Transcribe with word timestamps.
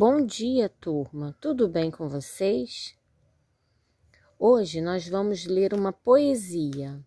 Bom 0.00 0.24
dia, 0.24 0.68
turma. 0.68 1.36
Tudo 1.40 1.66
bem 1.66 1.90
com 1.90 2.08
vocês? 2.08 2.96
Hoje 4.38 4.80
nós 4.80 5.08
vamos 5.08 5.44
ler 5.44 5.74
uma 5.74 5.92
poesia. 5.92 7.04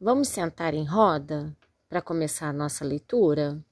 Vamos 0.00 0.26
sentar 0.26 0.74
em 0.74 0.84
roda 0.84 1.56
para 1.88 2.02
começar 2.02 2.48
a 2.48 2.52
nossa 2.52 2.84
leitura? 2.84 3.64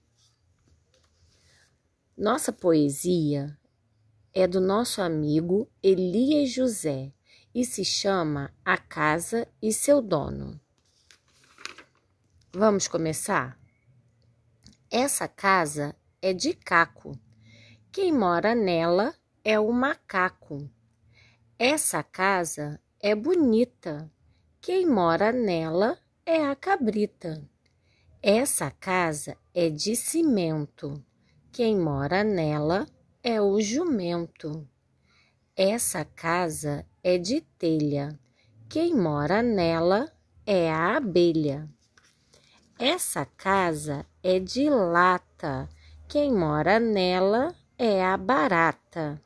Nossa 2.17 2.53
poesia 2.53 3.59
é 4.33 4.47
do 4.47 4.61
nosso 4.61 5.03
amigo 5.03 5.69
Elias 5.83 6.53
José 6.53 7.13
e 7.53 7.65
se 7.65 7.85
chama 7.85 8.55
A 8.65 8.79
Casa 8.79 9.49
e 9.61 9.73
Seu 9.73 10.01
Dono. 10.01 10.61
Vamos 12.53 12.87
começar? 12.87 13.59
Essa 14.89 15.27
casa 15.27 15.97
é 16.23 16.33
de 16.33 16.55
caco. 16.55 17.19
Quem 17.95 18.13
mora 18.13 18.57
nela 18.57 19.15
é 19.45 19.57
o 19.57 19.71
macaco. 19.71 20.69
Essa 21.57 22.03
casa 22.03 22.81
é 23.01 23.15
bonita. 23.15 24.11
Quem 24.61 24.85
mora 24.85 25.31
nela 25.31 25.97
é 26.27 26.45
a 26.45 26.57
cabrita. 26.57 27.49
Essa 28.21 28.69
casa 28.69 29.37
é 29.55 29.71
de 29.71 29.95
cimento. 29.95 31.01
Quem 31.53 31.79
mora 31.79 32.25
nela 32.25 32.85
é 33.23 33.41
o 33.41 33.61
jumento. 33.61 34.69
Essa 35.55 36.05
casa 36.05 36.85
é 37.01 37.17
de 37.17 37.43
telha. 37.43 38.19
Quem 38.69 38.93
mora 38.93 39.41
nela 39.41 40.13
é 40.45 40.69
a 40.69 40.97
abelha. 40.97 41.71
Essa 42.77 43.25
casa 43.25 44.05
é 44.21 44.41
de 44.41 44.69
lata. 44.69 45.69
Quem 46.09 46.33
mora 46.33 46.81
nela 46.81 47.55
é 47.85 48.03
a 48.03 48.17
barata. 48.17 49.21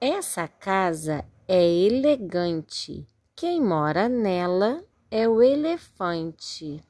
Essa 0.00 0.48
casa 0.48 1.24
é 1.46 1.64
elegante. 1.64 3.06
Quem 3.36 3.62
mora 3.62 4.08
nela 4.08 4.82
é 5.08 5.28
o 5.28 5.40
elefante. 5.40 6.82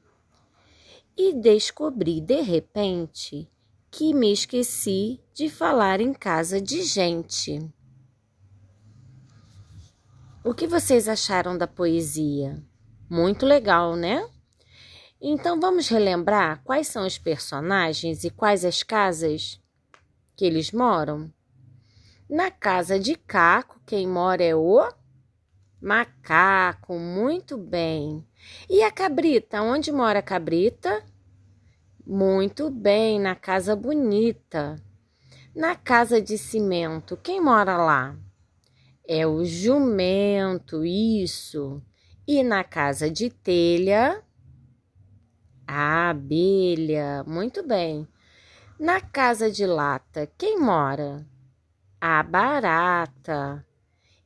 E 1.15 1.33
descobri 1.33 2.19
de 2.19 2.41
repente 2.41 3.47
que 3.91 4.11
me 4.11 4.33
esqueci 4.33 5.19
de 5.35 5.49
falar 5.49 6.01
em 6.01 6.13
casa 6.13 6.59
de 6.59 6.81
gente. 6.81 7.59
O 10.43 10.51
que 10.51 10.65
vocês 10.65 11.07
acharam 11.07 11.55
da 11.55 11.67
poesia? 11.67 12.59
Muito 13.07 13.45
legal, 13.45 13.95
né? 13.95 14.27
Então 15.21 15.59
vamos 15.59 15.87
relembrar 15.87 16.63
quais 16.63 16.87
são 16.87 17.05
os 17.05 17.19
personagens 17.19 18.23
e 18.23 18.31
quais 18.31 18.65
as 18.65 18.81
casas 18.81 19.60
que 20.41 20.45
eles 20.45 20.71
moram? 20.71 21.31
Na 22.27 22.49
casa 22.49 22.99
de 22.99 23.13
Caco, 23.13 23.79
quem 23.85 24.07
mora 24.07 24.43
é 24.43 24.55
o 24.55 24.91
macaco, 25.79 26.97
muito 26.97 27.55
bem. 27.59 28.27
E 28.67 28.81
a 28.81 28.89
cabrita, 28.89 29.61
onde 29.61 29.91
mora 29.91 30.17
a 30.17 30.23
cabrita? 30.23 31.05
Muito 32.03 32.71
bem, 32.71 33.19
na 33.19 33.35
casa 33.35 33.75
bonita. 33.75 34.83
Na 35.55 35.75
casa 35.75 36.19
de 36.19 36.39
cimento, 36.39 37.15
quem 37.15 37.39
mora 37.39 37.77
lá? 37.77 38.17
É 39.07 39.27
o 39.27 39.45
jumento, 39.45 40.83
isso. 40.83 41.79
E 42.27 42.41
na 42.41 42.63
casa 42.63 43.11
de 43.11 43.29
telha, 43.29 44.23
a 45.67 46.09
abelha, 46.09 47.23
muito 47.27 47.61
bem. 47.61 48.07
Na 48.81 48.99
casa 48.99 49.51
de 49.51 49.63
lata, 49.63 50.25
quem 50.39 50.59
mora? 50.59 51.23
A 52.01 52.23
barata. 52.23 53.63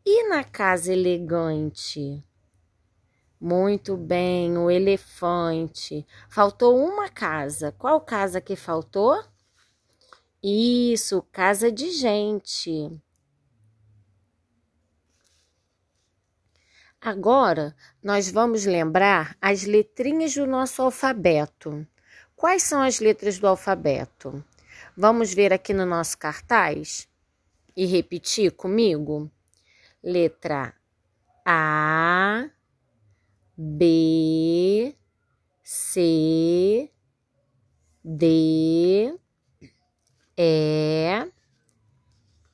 E 0.06 0.30
na 0.30 0.46
casa 0.46 0.94
elegante? 0.94 2.24
Muito 3.38 3.98
bem, 3.98 4.58
o 4.58 4.72
elefante. 4.72 6.08
Faltou 6.30 6.80
uma 6.80 7.10
casa. 7.10 7.74
Qual 7.74 8.00
casa 8.00 8.40
que 8.40 8.56
faltou? 8.56 9.22
Isso, 10.42 11.22
casa 11.34 11.70
de 11.70 11.92
gente. 11.92 12.98
Agora, 17.02 17.76
nós 18.02 18.32
vamos 18.32 18.66
lembrar 18.66 19.36
as 19.42 19.64
letrinhas 19.66 20.34
do 20.34 20.48
nosso 20.48 20.82
alfabeto. 20.82 21.86
Quais 22.36 22.64
são 22.64 22.82
as 22.82 23.00
letras 23.00 23.40
do 23.40 23.48
alfabeto? 23.48 24.44
Vamos 24.96 25.34
ver 25.34 25.54
aqui 25.54 25.74
no 25.74 25.86
nosso 25.86 26.18
cartaz 26.18 27.08
e 27.76 27.86
repetir 27.86 28.52
comigo? 28.52 29.32
Letra 30.04 30.76
A, 31.46 32.50
B, 33.58 34.94
C, 35.64 36.92
D, 38.04 39.18
E, 40.38 41.32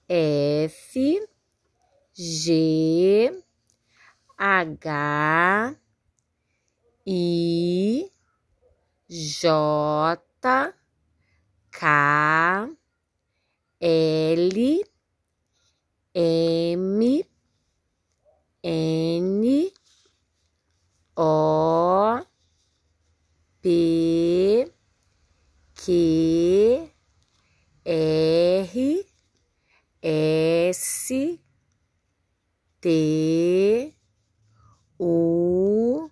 F, 0.08 1.28
G, 2.14 3.44
H, 4.38 5.76
I, 7.08 8.11
J, 9.12 10.16
K, 11.70 11.86
L, 13.82 14.80
M, 16.16 17.22
N, 18.64 19.72
O, 21.18 22.26
P, 23.62 24.66
Q, 25.76 26.90
R, 27.86 28.66
S, 30.02 31.12
T, 32.82 33.94
U, 35.00 36.10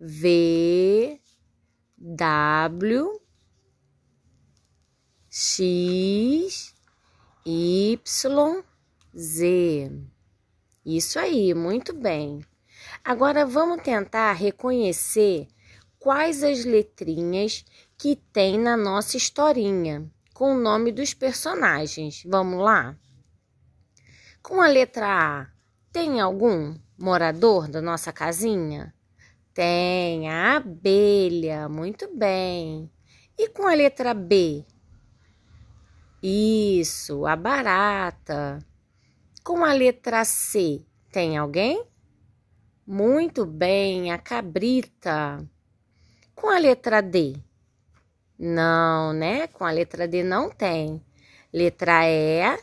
V, 0.00 0.57
W, 2.68 3.18
X, 5.30 6.74
Y, 7.46 8.64
Z. 9.16 9.90
Isso 10.84 11.18
aí, 11.18 11.54
muito 11.54 11.94
bem. 11.94 12.44
Agora 13.02 13.46
vamos 13.46 13.82
tentar 13.82 14.32
reconhecer 14.32 15.48
quais 15.98 16.42
as 16.42 16.66
letrinhas 16.66 17.64
que 17.96 18.16
tem 18.16 18.58
na 18.58 18.76
nossa 18.76 19.16
historinha, 19.16 20.06
com 20.34 20.54
o 20.54 20.60
nome 20.60 20.92
dos 20.92 21.14
personagens. 21.14 22.22
Vamos 22.26 22.62
lá? 22.62 22.94
Com 24.42 24.60
a 24.60 24.68
letra 24.68 25.06
A, 25.06 25.46
tem 25.90 26.20
algum 26.20 26.78
morador 26.98 27.66
da 27.66 27.80
nossa 27.80 28.12
casinha? 28.12 28.94
Tem 29.58 30.30
a 30.30 30.58
abelha, 30.58 31.68
muito 31.68 32.08
bem. 32.16 32.88
E 33.36 33.48
com 33.48 33.66
a 33.66 33.74
letra 33.74 34.14
B? 34.14 34.64
Isso, 36.22 37.26
a 37.26 37.34
barata. 37.34 38.60
Com 39.42 39.64
a 39.64 39.72
letra 39.72 40.24
C, 40.24 40.80
tem 41.10 41.36
alguém? 41.36 41.84
Muito 42.86 43.44
bem, 43.44 44.12
a 44.12 44.18
cabrita. 44.18 45.44
Com 46.36 46.50
a 46.50 46.58
letra 46.60 47.02
D? 47.02 47.34
Não, 48.38 49.12
né? 49.12 49.48
Com 49.48 49.64
a 49.64 49.72
letra 49.72 50.06
D 50.06 50.22
não 50.22 50.50
tem. 50.50 51.04
Letra 51.52 52.08
E, 52.08 52.56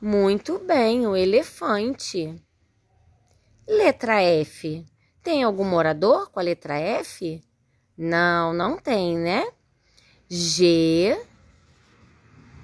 muito 0.00 0.60
bem, 0.60 1.08
o 1.08 1.16
elefante. 1.16 2.40
Letra 3.66 4.22
F, 4.22 4.86
tem 5.24 5.42
algum 5.42 5.64
morador 5.64 6.30
com 6.30 6.38
a 6.38 6.42
letra 6.42 6.78
F? 6.78 7.42
Não, 7.96 8.52
não 8.52 8.76
tem, 8.76 9.18
né? 9.18 9.50
G 10.28 11.18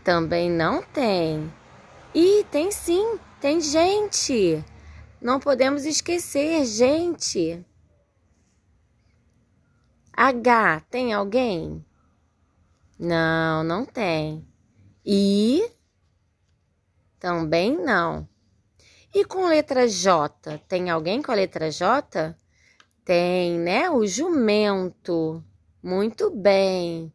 também 0.05 0.51
não 0.51 0.83
tem. 0.83 1.53
E 2.15 2.45
tem 2.51 2.71
sim, 2.71 3.19
tem 3.41 3.61
gente. 3.61 4.63
Não 5.21 5.41
podemos 5.41 5.85
esquecer, 5.85 6.65
gente. 6.67 7.65
H, 10.13 10.81
tem 10.91 11.15
alguém? 11.15 11.85
Não, 12.99 13.65
não 13.65 13.87
tem. 13.87 14.47
I 15.05 15.63
também 17.19 17.75
não. 17.75 18.29
E 19.15 19.25
com 19.25 19.47
letra 19.47 19.89
J, 19.89 20.59
tem 20.69 20.91
alguém 20.91 21.23
com 21.23 21.33
a 21.33 21.35
letra 21.35 21.71
J? 21.71 22.37
Tem, 23.11 23.59
né? 23.59 23.91
O 23.91 24.07
jumento. 24.07 25.43
Muito 25.83 26.31
bem. 26.31 27.13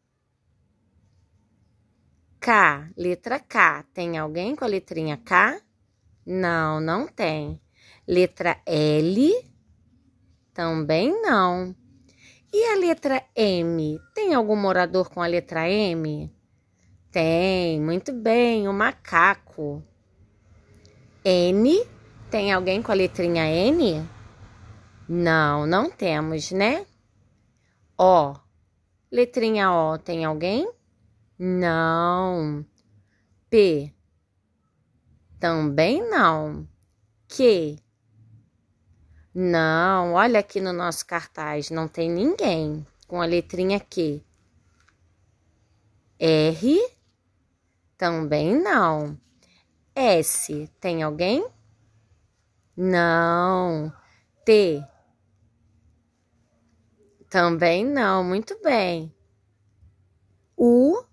K, 2.37 2.89
letra 2.97 3.39
K. 3.39 3.85
Tem 3.93 4.17
alguém 4.17 4.57
com 4.57 4.65
a 4.65 4.67
letrinha 4.67 5.15
K? 5.15 5.57
Não, 6.25 6.81
não 6.81 7.07
tem. 7.07 7.61
Letra 8.05 8.57
L? 8.65 9.31
Também 10.53 11.13
não. 11.21 11.73
E 12.51 12.73
a 12.73 12.75
letra 12.75 13.23
M? 13.33 13.97
Tem 14.13 14.33
algum 14.33 14.57
morador 14.57 15.09
com 15.09 15.21
a 15.21 15.27
letra 15.27 15.69
M? 15.69 16.29
Tem, 17.09 17.79
muito 17.79 18.11
bem, 18.11 18.67
o 18.67 18.73
macaco. 18.73 19.81
N? 21.23 21.87
Tem 22.29 22.51
alguém 22.51 22.81
com 22.81 22.91
a 22.91 22.95
letrinha 22.95 23.45
N? 23.45 24.14
Não, 25.07 25.67
não 25.67 25.89
temos, 25.89 26.51
né? 26.51 26.85
O. 27.97 28.35
Letrinha 29.11 29.71
O, 29.71 29.97
tem 29.97 30.25
alguém? 30.25 30.69
Não. 31.37 32.65
P. 33.49 33.93
Também 35.39 36.01
não. 36.09 36.67
Q. 37.27 37.77
Não, 39.33 40.13
olha 40.13 40.39
aqui 40.39 40.59
no 40.59 40.73
nosso 40.73 41.05
cartaz, 41.05 41.69
não 41.69 41.87
tem 41.87 42.09
ninguém 42.09 42.87
com 43.07 43.21
a 43.21 43.25
letrinha 43.25 43.79
Q. 43.79 44.23
R. 46.17 46.79
Também 47.97 48.59
não. 48.59 49.19
S. 49.93 50.69
Tem 50.79 51.03
alguém? 51.03 51.47
Não. 52.75 53.93
T. 54.43 54.83
Também 57.35 57.83
não, 57.83 58.23
muito 58.23 58.57
bem. 58.63 59.13
U. 60.55 61.03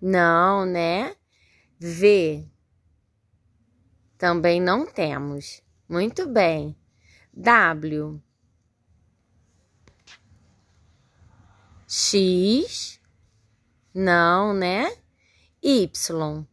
Não, 0.00 0.66
né? 0.66 1.14
V. 1.78 2.50
Também 4.18 4.60
não 4.60 4.84
temos. 4.84 5.62
Muito 5.88 6.26
bem. 6.28 6.76
W. 7.32 8.20
X. 11.86 13.00
Não, 13.94 14.52
né? 14.52 14.92
Y. 15.62 16.44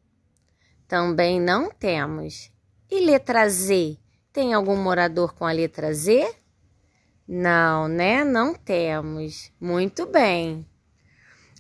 Também 0.88 1.42
não 1.42 1.72
temos. 1.72 2.52
E 2.92 3.00
letra 3.00 3.50
Z? 3.50 3.98
Tem 4.32 4.54
algum 4.54 4.78
morador 4.78 5.34
com 5.34 5.46
a 5.48 5.52
letra 5.52 5.92
Z? 5.92 6.39
Não, 7.32 7.88
né? 7.88 8.24
Não 8.24 8.56
temos. 8.56 9.52
Muito 9.62 10.08
bem. 10.08 10.66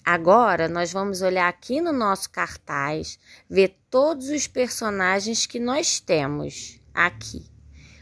Agora 0.03 0.67
nós 0.67 0.91
vamos 0.91 1.21
olhar 1.21 1.47
aqui 1.47 1.79
no 1.79 1.93
nosso 1.93 2.31
cartaz, 2.31 3.19
ver 3.47 3.77
todos 3.87 4.29
os 4.29 4.47
personagens 4.47 5.45
que 5.45 5.59
nós 5.59 5.99
temos 5.99 6.79
aqui. 6.91 7.45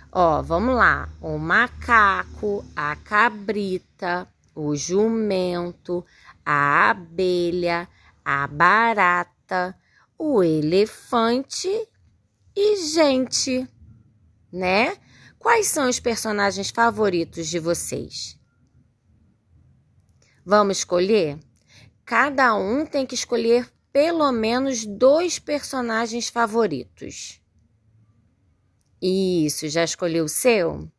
Ó, 0.09 0.41
vamos 0.41 0.77
lá: 0.77 1.09
o 1.19 1.37
macaco, 1.37 2.63
a 2.73 2.95
cabrita, 2.95 4.25
o 4.55 4.73
jumento, 4.73 6.05
a 6.45 6.91
abelha, 6.91 7.85
a 8.23 8.47
barata, 8.47 9.77
o 10.17 10.41
elefante 10.41 11.67
e 12.55 12.77
gente, 12.77 13.67
né? 14.53 14.95
Quais 15.47 15.67
são 15.67 15.87
os 15.87 15.97
personagens 15.97 16.71
favoritos 16.71 17.47
de 17.47 17.57
vocês? 17.57 18.37
Vamos 20.45 20.79
escolher? 20.79 21.39
Cada 22.03 22.53
um 22.53 22.85
tem 22.85 23.05
que 23.05 23.15
escolher 23.15 23.71
pelo 23.89 24.29
menos 24.33 24.85
dois 24.85 25.39
personagens 25.39 26.27
favoritos. 26.27 27.41
Isso, 29.01 29.69
já 29.69 29.85
escolheu 29.85 30.25
o 30.25 30.29
seu? 30.29 30.91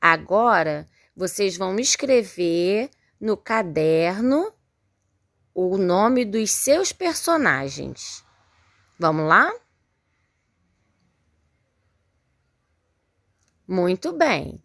Agora 0.00 0.88
vocês 1.16 1.56
vão 1.56 1.76
escrever 1.76 2.88
no 3.20 3.36
caderno 3.36 4.54
o 5.52 5.76
nome 5.76 6.24
dos 6.24 6.52
seus 6.52 6.92
personagens. 6.92 8.24
Vamos 8.96 9.26
lá? 9.26 9.52
Muito 13.66 14.12
bem. 14.12 14.62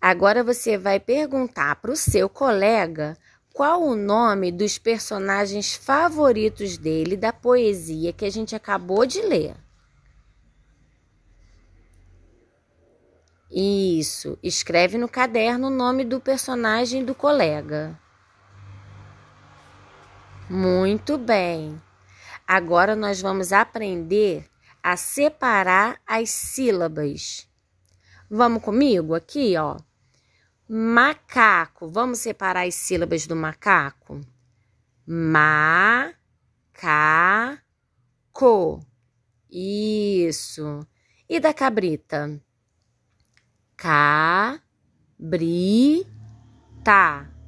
Agora 0.00 0.42
você 0.42 0.76
vai 0.76 0.98
perguntar 0.98 1.76
para 1.76 1.92
o 1.92 1.96
seu 1.96 2.28
colega 2.28 3.16
qual 3.52 3.82
o 3.82 3.94
nome 3.94 4.50
dos 4.50 4.78
personagens 4.78 5.74
favoritos 5.74 6.78
dele 6.78 7.16
da 7.16 7.32
poesia 7.32 8.12
que 8.12 8.24
a 8.24 8.30
gente 8.30 8.56
acabou 8.56 9.04
de 9.04 9.20
ler. 9.20 9.54
Isso, 13.54 14.38
escreve 14.42 14.96
no 14.96 15.06
caderno 15.06 15.66
o 15.66 15.70
nome 15.70 16.04
do 16.04 16.18
personagem 16.18 17.04
do 17.04 17.14
colega. 17.14 18.00
Muito 20.48 21.18
bem. 21.18 21.80
Agora 22.46 22.96
nós 22.96 23.20
vamos 23.20 23.52
aprender 23.52 24.46
a 24.82 24.96
separar 24.96 26.00
as 26.06 26.30
sílabas. 26.30 27.48
Vamos 28.28 28.62
comigo 28.62 29.14
aqui, 29.14 29.56
ó. 29.56 29.76
Macaco. 30.68 31.88
Vamos 31.88 32.18
separar 32.18 32.66
as 32.66 32.74
sílabas 32.74 33.26
do 33.26 33.36
macaco? 33.36 34.20
Ma, 35.06 36.12
ca, 36.72 37.62
co. 38.32 38.80
Isso. 39.50 40.80
E 41.28 41.38
da 41.38 41.52
cabrita? 41.52 42.40
Cabrita. 43.76 44.50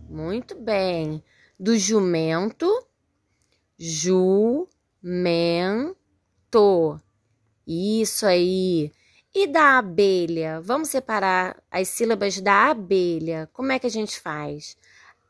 Muito 0.08 0.54
bem. 0.54 1.24
Do 1.58 1.78
jumento? 1.78 2.68
Jumento. 3.78 4.68
Isso 7.66 8.26
aí. 8.26 8.92
E 9.34 9.46
da 9.46 9.78
abelha? 9.78 10.60
Vamos 10.60 10.88
separar 10.88 11.60
as 11.70 11.88
sílabas 11.88 12.40
da 12.40 12.70
abelha. 12.70 13.48
Como 13.52 13.72
é 13.72 13.78
que 13.78 13.86
a 13.86 13.90
gente 13.90 14.20
faz? 14.20 14.76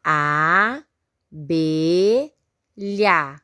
A, 0.02 0.82
B, 1.30 2.30
lha. 2.76 3.40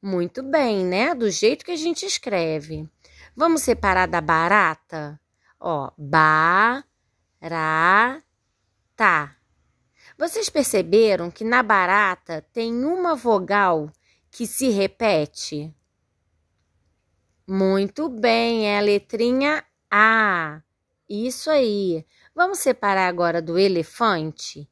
Muito 0.00 0.42
bem, 0.42 0.84
né? 0.84 1.14
Do 1.14 1.30
jeito 1.30 1.64
que 1.64 1.72
a 1.72 1.76
gente 1.76 2.06
escreve. 2.06 2.88
Vamos 3.34 3.62
separar 3.62 4.06
da 4.06 4.20
barata? 4.20 5.18
Ó, 5.58 5.90
ba, 5.96 6.84
ra, 7.42 8.22
tá. 8.94 9.36
Vocês 10.16 10.48
perceberam 10.48 11.30
que 11.30 11.42
na 11.42 11.62
barata 11.62 12.46
tem 12.52 12.84
uma 12.84 13.16
vogal 13.16 13.90
que 14.30 14.46
se 14.46 14.68
repete? 14.68 15.74
Muito 17.46 18.08
bem, 18.08 18.66
é 18.66 18.78
a 18.78 18.80
letrinha 18.80 19.62
A. 19.90 20.62
Isso 21.08 21.50
aí. 21.50 22.06
Vamos 22.34 22.58
separar 22.58 23.06
agora 23.06 23.42
do 23.42 23.58
elefante? 23.58 24.66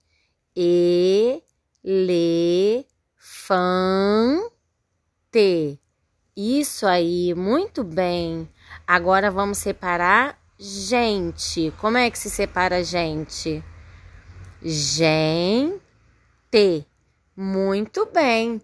E, 0.56 1.42
le, 1.84 2.86
fan, 3.14 4.40
te. 5.30 5.78
Isso 6.34 6.86
aí, 6.86 7.34
muito 7.34 7.84
bem. 7.84 8.48
Agora 8.86 9.30
vamos 9.30 9.58
separar 9.58 10.38
gente. 10.58 11.70
Como 11.78 11.98
é 11.98 12.10
que 12.10 12.18
se 12.18 12.30
separa 12.30 12.82
gente? 12.82 13.62
Gente. 14.62 15.26
Muito 17.36 18.06
bem. 18.06 18.62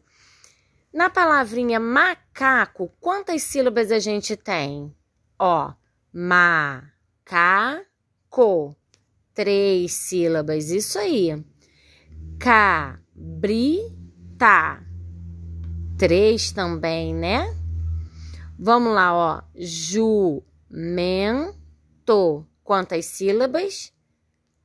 Na 0.93 1.11
palavrinha 1.11 1.79
macaco, 1.79 2.91
quantas 2.99 3.43
sílabas 3.43 3.93
a 3.93 3.99
gente 3.99 4.35
tem? 4.37 4.97
Ó, 5.39 5.75
macaco. 6.11 6.85
Três 9.35 9.93
sílabas, 9.93 10.71
isso 10.71 10.99
aí. 10.99 11.45
Cabrita. 12.39 13.93
Três 15.99 16.53
também, 16.53 17.15
né? 17.15 17.55
Vamos 18.59 18.95
lá, 18.95 19.15
ó. 19.15 19.43
Jumento. 19.55 20.43
Quantas 22.65 23.05
sílabas? 23.05 23.93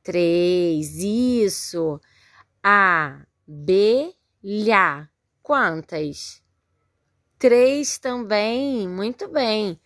Três, 0.02 0.96
isso. 0.96 2.00
Abelha. 2.62 4.14
Quantas? 5.44 6.42
Três 7.38 7.98
também. 7.98 8.88
Muito 8.88 9.28
bem. 9.28 9.78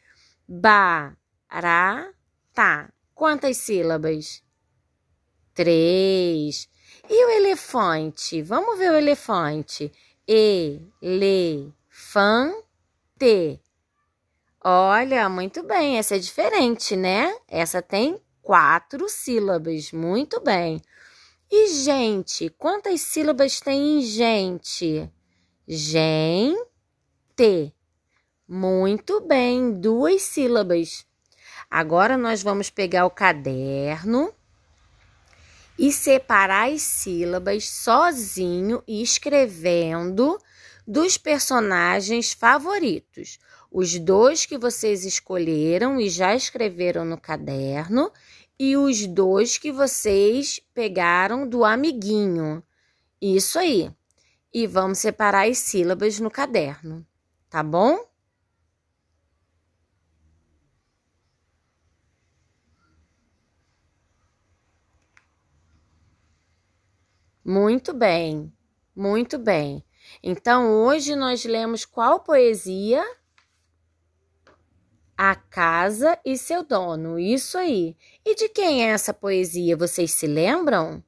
Barata. 0.46 2.14
Quantas 3.12 3.56
sílabas? 3.56 4.40
Três. 5.52 6.68
E 7.10 7.24
o 7.24 7.30
elefante? 7.30 8.40
Vamos 8.40 8.78
ver 8.78 8.92
o 8.92 8.94
elefante. 8.94 9.90
elefante. 11.02 11.50
Olha, 14.62 15.28
muito 15.28 15.64
bem, 15.64 15.98
essa 15.98 16.14
é 16.14 16.20
diferente, 16.20 16.94
né? 16.94 17.36
Essa 17.48 17.82
tem 17.82 18.22
quatro 18.40 19.08
sílabas, 19.08 19.90
muito 19.90 20.40
bem. 20.40 20.80
E 21.50 21.66
gente, 21.74 22.48
quantas 22.50 23.00
sílabas 23.00 23.58
tem 23.60 23.98
em 23.98 24.02
gente? 24.02 25.10
Gente. 25.70 26.56
Muito 28.48 29.20
bem, 29.20 29.78
duas 29.78 30.22
sílabas. 30.22 31.04
Agora 31.70 32.16
nós 32.16 32.42
vamos 32.42 32.70
pegar 32.70 33.04
o 33.04 33.10
caderno 33.10 34.32
e 35.78 35.92
separar 35.92 36.72
as 36.72 36.80
sílabas 36.80 37.68
sozinho 37.68 38.82
e 38.88 39.02
escrevendo 39.02 40.38
dos 40.86 41.18
personagens 41.18 42.32
favoritos. 42.32 43.38
Os 43.70 43.98
dois 43.98 44.46
que 44.46 44.56
vocês 44.56 45.04
escolheram 45.04 46.00
e 46.00 46.08
já 46.08 46.34
escreveram 46.34 47.04
no 47.04 47.20
caderno 47.20 48.10
e 48.58 48.74
os 48.74 49.06
dois 49.06 49.58
que 49.58 49.70
vocês 49.70 50.62
pegaram 50.72 51.46
do 51.46 51.62
amiguinho. 51.62 52.62
Isso 53.20 53.58
aí. 53.58 53.92
E 54.52 54.66
vamos 54.66 54.98
separar 54.98 55.48
as 55.48 55.58
sílabas 55.58 56.18
no 56.20 56.30
caderno, 56.30 57.06
tá 57.50 57.62
bom? 57.62 58.08
Muito 67.44 67.94
bem, 67.94 68.52
muito 68.94 69.38
bem. 69.38 69.82
Então, 70.22 70.70
hoje 70.70 71.16
nós 71.16 71.44
lemos 71.44 71.84
qual 71.84 72.20
poesia? 72.20 73.02
A 75.16 75.34
Casa 75.34 76.18
e 76.24 76.36
seu 76.36 76.62
Dono. 76.62 77.18
Isso 77.18 77.56
aí. 77.58 77.96
E 78.24 78.34
de 78.34 78.48
quem 78.48 78.84
é 78.84 78.90
essa 78.90 79.12
poesia? 79.12 79.76
Vocês 79.76 80.12
se 80.12 80.26
lembram? 80.26 81.02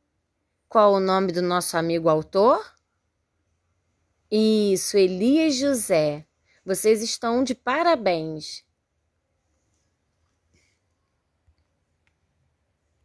Qual 0.68 0.94
o 0.94 1.00
nome 1.00 1.30
do 1.30 1.42
nosso 1.42 1.76
amigo 1.76 2.08
autor? 2.08 2.64
Isso, 4.30 4.96
Elias 4.96 5.56
José. 5.56 6.24
Vocês 6.64 7.02
estão 7.02 7.42
de 7.42 7.52
parabéns. 7.52 8.64